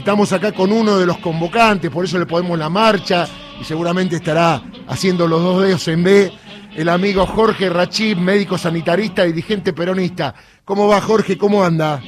[0.00, 3.28] Estamos acá con uno de los convocantes, por eso le podemos la marcha
[3.60, 6.32] y seguramente estará haciendo los dos dedos en B.
[6.74, 10.34] El amigo Jorge Rachid, médico sanitarista, dirigente peronista.
[10.64, 11.36] ¿Cómo va Jorge?
[11.36, 12.00] ¿Cómo anda?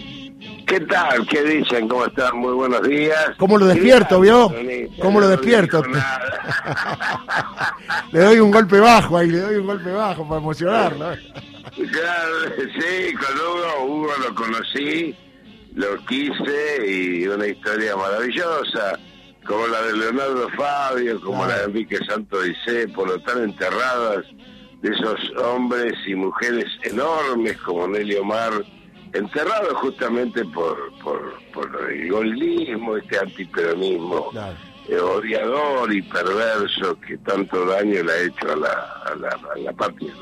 [0.66, 1.26] ¿Qué tal?
[1.26, 1.86] ¿Qué dicen?
[1.86, 2.38] ¿Cómo están?
[2.38, 3.32] Muy buenos días.
[3.36, 4.51] ¿Cómo lo despierto, vio?
[4.99, 5.83] ¿Cómo lo despierto?
[8.13, 11.11] le doy un golpe bajo ahí, le doy un golpe bajo para emocionarlo.
[11.74, 15.15] Claro, sí, con Hugo, Hugo lo conocí,
[15.74, 18.98] lo quise y una historia maravillosa,
[19.46, 24.24] como la de Leonardo Fabio, como la de Enrique Santo Dice, por lo tan enterradas
[24.82, 28.52] de esos hombres y mujeres enormes como Nelly Omar
[29.12, 34.30] enterrado justamente por, por, por el golismo, este antiperonismo
[34.88, 39.58] eh, odiador y perverso que tanto daño le ha hecho a la, a la, a
[39.58, 40.12] la patria.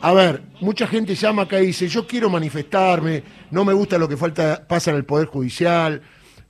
[0.00, 4.08] A ver, mucha gente llama acá y dice, yo quiero manifestarme, no me gusta lo
[4.08, 6.02] que falta pasa en el Poder Judicial,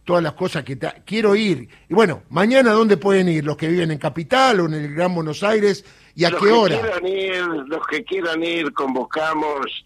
[0.04, 1.68] todas las cosas que quiero ir.
[1.88, 3.44] Y bueno, mañana ¿dónde pueden ir?
[3.44, 5.84] ¿Los que viven en Capital o en el Gran Buenos Aires?
[6.14, 6.76] ¿Y a qué hora?
[7.04, 9.84] ir, los que quieran ir, convocamos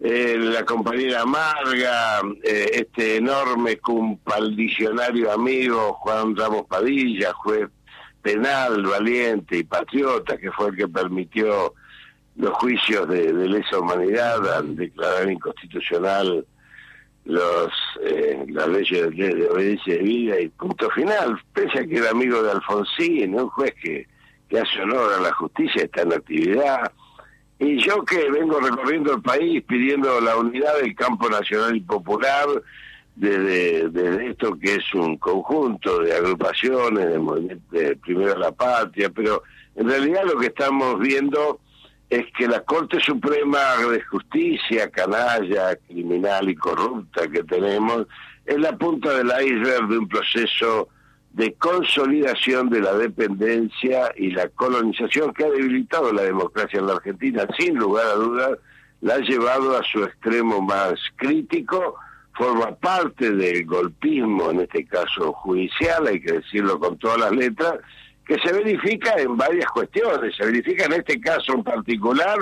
[0.00, 7.68] eh, la compañera Marga, eh, este enorme compaldicionario amigo Juan Ramos Padilla, juez
[8.22, 11.74] penal, valiente y patriota, que fue el que permitió
[12.38, 16.46] los juicios de, lesa humanidad al declarar inconstitucional
[17.24, 17.72] los
[18.02, 22.42] eh, las leyes de, obediencia de vida y punto final, pese a que era amigo
[22.42, 24.06] de Alfonsín, un juez que,
[24.48, 26.90] que hace honor a la justicia, está en actividad,
[27.58, 32.46] y yo que vengo recorriendo el país pidiendo la unidad del campo nacional y popular,
[33.16, 39.42] desde, esto que es un conjunto de agrupaciones, de, de Primero la Patria, pero
[39.74, 41.58] en realidad lo que estamos viendo
[42.10, 48.06] es que la Corte Suprema de Justicia, canalla, criminal y corrupta que tenemos,
[48.46, 50.88] es la punta del iceberg de un proceso
[51.32, 56.94] de consolidación de la dependencia y la colonización que ha debilitado la democracia en la
[56.94, 58.58] Argentina, sin lugar a dudas,
[59.02, 61.94] la ha llevado a su extremo más crítico,
[62.32, 67.74] forma parte del golpismo, en este caso judicial, hay que decirlo con todas las letras,
[68.28, 72.38] que se verifica en varias cuestiones, se verifica en este caso en particular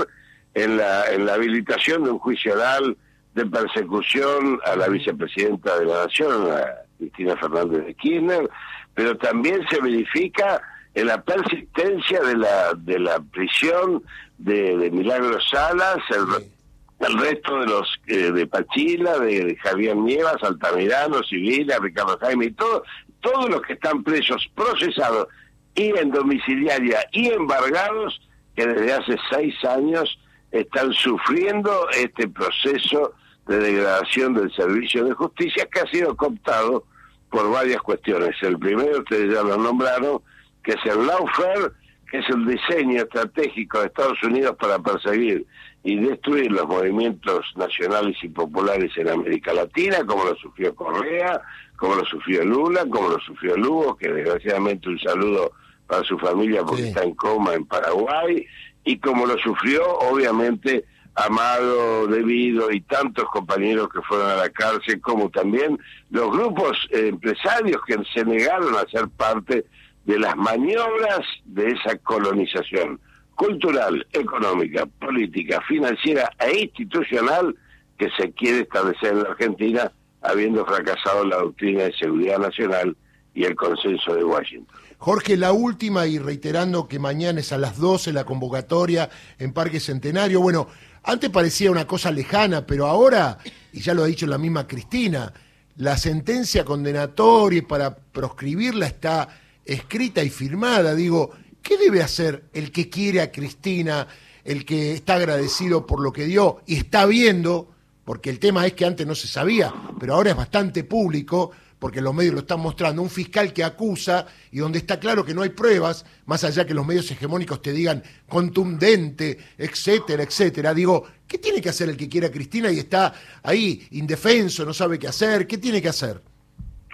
[0.52, 2.96] en la, en la habilitación de un juicio oral
[3.36, 6.66] de persecución a la vicepresidenta de la Nación, a
[6.98, 8.50] Cristina Fernández de Kirchner,
[8.94, 10.60] pero también se verifica
[10.94, 14.02] en la persistencia de la de la prisión
[14.38, 21.22] de, de Milagros Salas, el, resto de los eh, de Pachila, de, Javier Nievas, Altamirano,
[21.22, 22.82] Sibila, Ricardo Jaime y todo,
[23.20, 25.28] todos los que están presos, procesados
[25.76, 28.20] y en domiciliaria y embargados,
[28.56, 30.18] que desde hace seis años
[30.50, 33.12] están sufriendo este proceso
[33.46, 36.84] de degradación del servicio de justicia que ha sido cooptado
[37.30, 38.34] por varias cuestiones.
[38.40, 40.20] El primero, ustedes ya lo nombraron,
[40.64, 41.72] que es el lawfare,
[42.10, 45.46] que es el diseño estratégico de Estados Unidos para perseguir
[45.82, 51.40] y destruir los movimientos nacionales y populares en América Latina, como lo sufrió Correa,
[51.76, 55.52] como lo sufrió Lula, como lo sufrió Lugo, que desgraciadamente un saludo
[55.86, 58.46] para su familia porque está en coma en Paraguay,
[58.84, 60.84] y como lo sufrió obviamente
[61.16, 65.78] Amado, Debido y tantos compañeros que fueron a la cárcel, como también
[66.10, 69.64] los grupos eh, empresarios que se negaron a ser parte
[70.04, 73.00] de las maniobras de esa colonización
[73.34, 77.56] cultural, económica, política, financiera e institucional
[77.98, 82.94] que se quiere establecer en la Argentina, habiendo fracasado la doctrina de seguridad nacional
[83.36, 84.74] y el consenso de Washington.
[84.98, 89.78] Jorge, la última y reiterando que mañana es a las 12 la convocatoria en Parque
[89.78, 90.40] Centenario.
[90.40, 90.68] Bueno,
[91.02, 93.38] antes parecía una cosa lejana, pero ahora,
[93.72, 95.32] y ya lo ha dicho la misma Cristina,
[95.76, 99.28] la sentencia condenatoria para proscribirla está
[99.66, 100.94] escrita y firmada.
[100.94, 101.32] Digo,
[101.62, 104.08] ¿qué debe hacer el que quiere a Cristina,
[104.44, 107.70] el que está agradecido por lo que dio y está viendo,
[108.06, 111.50] porque el tema es que antes no se sabía, pero ahora es bastante público,
[111.86, 115.32] porque los medios lo están mostrando, un fiscal que acusa y donde está claro que
[115.32, 120.74] no hay pruebas, más allá que los medios hegemónicos te digan contundente, etcétera, etcétera.
[120.74, 123.14] Digo, ¿qué tiene que hacer el que quiera Cristina y está
[123.44, 125.46] ahí indefenso, no sabe qué hacer?
[125.46, 126.20] ¿Qué tiene que hacer?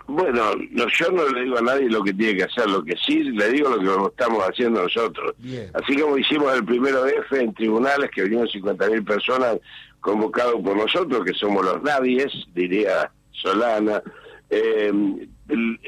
[0.09, 3.23] Bueno, yo no le digo a nadie lo que tiene que hacer, lo que sí
[3.23, 5.35] le digo lo que estamos haciendo nosotros.
[5.73, 9.57] Así como hicimos el primero F en tribunales, que vinieron 50.000 personas
[10.01, 14.03] convocados por nosotros, que somos los nadies, diría Solana,
[14.55, 14.93] eh,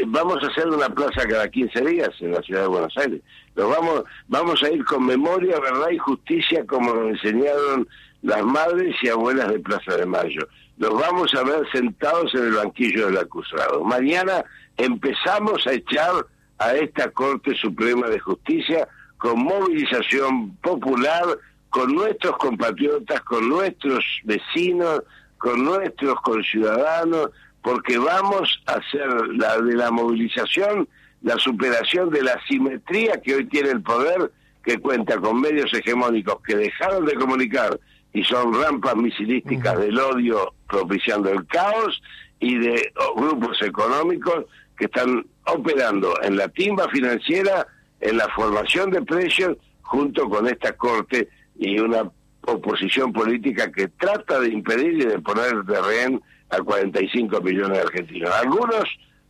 [0.07, 3.21] vamos a hacer una plaza cada 15 días en la ciudad de Buenos Aires.
[3.55, 7.87] Nos vamos, vamos a ir con memoria, verdad y justicia como nos enseñaron
[8.23, 10.49] las madres y abuelas de Plaza de Mayo.
[10.79, 13.85] Nos vamos a ver sentados en el banquillo del acusado.
[13.85, 14.43] Mañana
[14.79, 16.27] empezamos a echar
[16.59, 18.89] a esta Corte Suprema de Justicia
[19.19, 21.25] con movilización popular,
[21.69, 25.03] con nuestros compatriotas, con nuestros vecinos,
[25.37, 27.31] con nuestros conciudadanos,
[27.65, 30.87] porque vamos a hacer la de la movilización
[31.25, 34.31] la superación de la simetría que hoy tiene el poder,
[34.63, 37.81] que cuenta con medios hegemónicos que dejaron de comunicar
[38.13, 42.03] y son rampas misilísticas del odio propiciando el caos
[42.41, 44.45] y de grupos económicos
[44.77, 47.67] que están operando en la timba financiera,
[48.01, 51.29] en la formación de precios, junto con esta corte
[51.59, 52.11] y una
[52.43, 56.21] oposición política que trata de impedir y de poner de rehén
[56.51, 58.31] a 45 millones de argentinos.
[58.31, 58.85] Algunos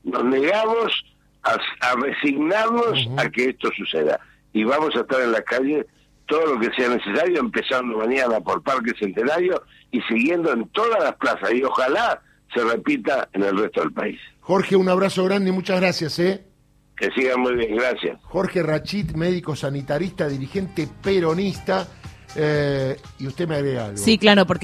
[0.04, 1.04] nos negamos
[1.42, 4.18] a, resignarnos a que esto suceda
[4.52, 5.86] y vamos a estar en la calle
[6.26, 11.14] todo lo que sea necesario, empezando mañana por Parque Centenario y siguiendo en todas las
[11.16, 12.22] plazas y ojalá
[12.54, 14.18] se repita en el resto del país.
[14.40, 16.18] Jorge, un abrazo grande y muchas gracias.
[16.18, 16.44] ¿eh?
[16.96, 18.18] Que sigan muy bien, gracias.
[18.22, 21.86] Jorge Rachit, médico sanitarista, dirigente peronista.
[22.36, 23.96] Eh, y usted me agrega algo.
[23.96, 24.62] Sí, claro, porque